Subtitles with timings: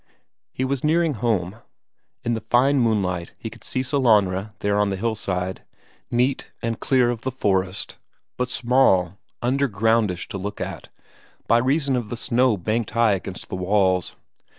[0.51, 1.57] He was nearing home;
[2.23, 5.61] in the fine moonlight he could see Sellanraa there on the hillside,
[6.09, 7.99] neat and clear of the forest,
[8.35, 10.89] but small, undergroundish to look at,
[11.47, 14.15] by reason of the snow banked high against the walls.